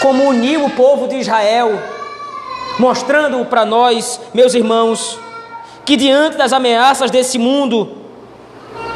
[0.00, 1.78] como uniu o povo de Israel,
[2.78, 5.18] mostrando para nós, meus irmãos,
[5.84, 7.96] que diante das ameaças desse mundo,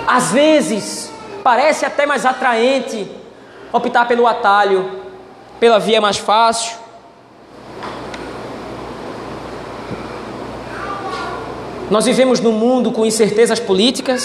[0.06, 1.10] às vezes
[1.42, 3.10] parece até mais atraente
[3.72, 5.00] optar pelo atalho,
[5.58, 6.76] pela via mais fácil.
[11.90, 14.22] Nós vivemos num mundo com incertezas políticas,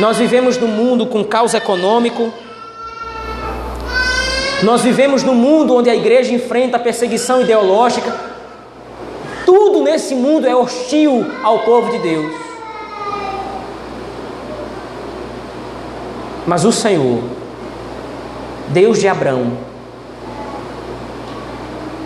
[0.00, 2.32] nós vivemos num mundo com caos econômico.
[4.62, 8.14] Nós vivemos num mundo onde a igreja enfrenta perseguição ideológica.
[9.44, 12.32] Tudo nesse mundo é hostil ao povo de Deus.
[16.46, 17.22] Mas o Senhor,
[18.68, 19.52] Deus de Abraão,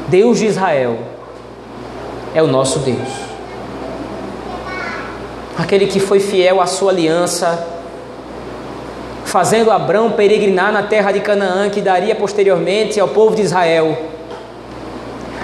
[0.08, 0.98] Deus de Israel,
[2.34, 3.26] é o nosso Deus.
[5.56, 7.75] Aquele que foi fiel à sua aliança
[9.36, 13.94] fazendo Abrão peregrinar na terra de Canaã, que daria posteriormente ao povo de Israel.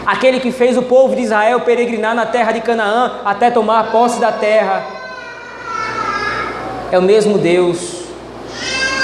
[0.06, 4.18] Aquele que fez o povo de Israel peregrinar na terra de Canaã até tomar posse
[4.18, 4.82] da terra.
[6.90, 8.04] É o mesmo Deus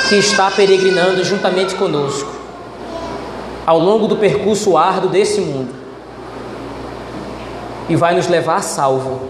[0.09, 2.33] que está peregrinando juntamente conosco
[3.67, 5.75] ao longo do percurso árduo desse mundo
[7.91, 9.21] e vai nos levar salvo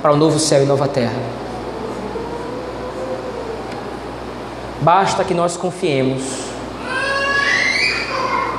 [0.00, 1.43] para o novo céu e nova terra.
[4.84, 6.22] Basta que nós confiemos.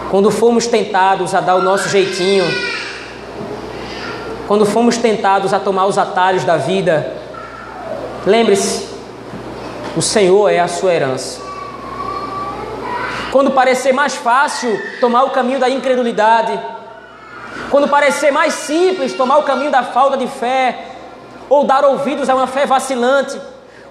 [0.09, 2.43] Quando fomos tentados a dar o nosso jeitinho,
[4.47, 7.15] quando fomos tentados a tomar os atalhos da vida,
[8.25, 8.87] lembre-se,
[9.95, 11.39] o Senhor é a sua herança.
[13.31, 16.59] Quando parecer mais fácil tomar o caminho da incredulidade,
[17.69, 20.87] quando parecer mais simples tomar o caminho da falta de fé,
[21.47, 23.39] ou dar ouvidos a uma fé vacilante,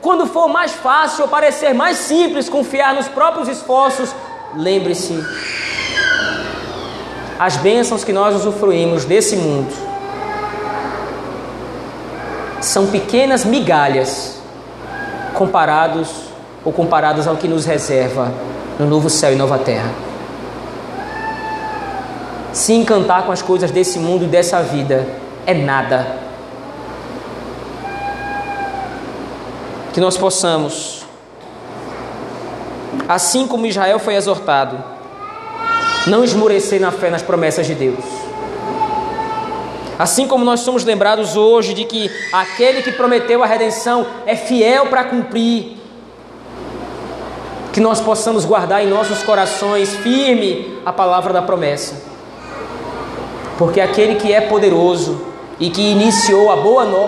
[0.05, 4.15] quando for mais fácil ou parecer mais simples confiar nos próprios esforços,
[4.55, 5.19] lembre-se:
[7.39, 9.75] as bênçãos que nós usufruímos desse mundo
[12.61, 14.39] são pequenas migalhas
[15.33, 16.11] comparados
[16.63, 18.31] ou comparadas ao que nos reserva
[18.79, 19.91] no novo céu e nova terra.
[22.53, 25.09] Se encantar com as coisas desse mundo e dessa vida
[25.47, 26.24] é nada
[29.95, 31.07] que nós possamos,
[33.09, 34.83] assim como Israel foi exortado,
[36.09, 38.05] não esmorecer na fé nas promessas de Deus.
[39.97, 44.87] Assim como nós somos lembrados hoje de que aquele que prometeu a redenção é fiel
[44.87, 45.77] para cumprir,
[47.73, 52.03] que nós possamos guardar em nossos corações firme a palavra da promessa.
[53.57, 55.25] Porque aquele que é poderoso
[55.61, 57.07] e que iniciou a boa, no,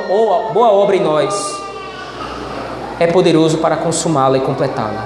[0.53, 1.66] boa obra em nós,
[2.99, 5.05] é poderoso para consumá-la e completá-la.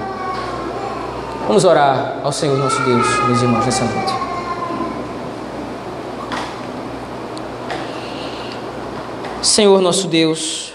[1.47, 4.13] Vamos orar ao Senhor nosso Deus, meus irmãos, nessa noite.
[9.41, 10.71] Senhor nosso Deus,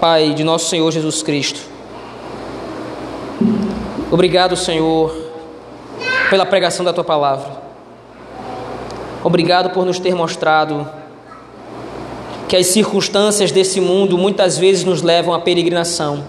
[0.00, 1.60] Pai de nosso Senhor Jesus Cristo,
[4.10, 5.12] obrigado, Senhor,
[6.28, 7.62] pela pregação da tua palavra.
[9.24, 10.86] Obrigado por nos ter mostrado
[12.52, 16.22] que as circunstâncias desse mundo muitas vezes nos levam à peregrinação.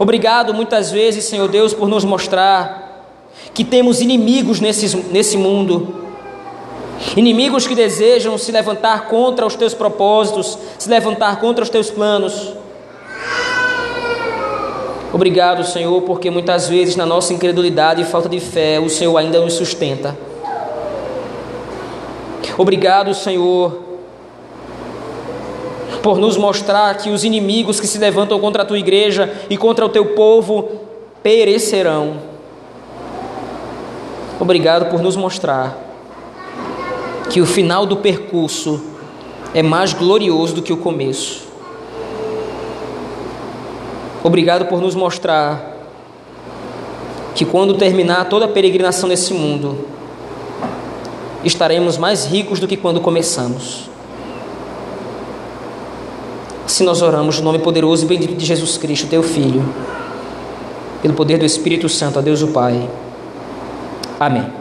[0.00, 3.04] Obrigado muitas vezes, Senhor Deus, por nos mostrar
[3.52, 6.06] que temos inimigos nesse, nesse mundo.
[7.14, 12.54] Inimigos que desejam se levantar contra os teus propósitos, se levantar contra os teus planos.
[15.12, 19.38] Obrigado, Senhor, porque muitas vezes na nossa incredulidade e falta de fé, o Senhor ainda
[19.38, 20.16] nos sustenta.
[22.56, 23.84] Obrigado, Senhor,
[26.06, 29.84] por nos mostrar que os inimigos que se levantam contra a tua igreja e contra
[29.84, 30.68] o teu povo
[31.20, 32.18] perecerão.
[34.38, 35.76] Obrigado por nos mostrar
[37.28, 38.80] que o final do percurso
[39.52, 41.48] é mais glorioso do que o começo.
[44.22, 45.76] Obrigado por nos mostrar
[47.34, 49.76] que quando terminar toda a peregrinação nesse mundo,
[51.42, 53.95] estaremos mais ricos do que quando começamos.
[56.66, 59.64] Se nós oramos no nome poderoso e bendito de Jesus Cristo, teu Filho,
[61.00, 62.88] pelo poder do Espírito Santo, a Deus o Pai.
[64.18, 64.55] Amém.